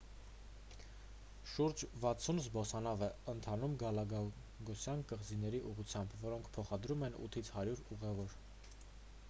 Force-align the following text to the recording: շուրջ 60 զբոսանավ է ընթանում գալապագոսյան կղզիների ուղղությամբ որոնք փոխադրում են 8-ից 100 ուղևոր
շուրջ 1.55 1.83
60 2.05 2.39
զբոսանավ 2.45 3.03
է 3.07 3.09
ընթանում 3.33 3.75
գալապագոսյան 3.83 5.05
կղզիների 5.13 5.59
ուղղությամբ 5.73 6.15
որոնք 6.25 6.49
փոխադրում 6.57 7.09
են 7.09 7.19
8-ից 7.27 7.53
100 7.61 7.81
ուղևոր 7.97 8.39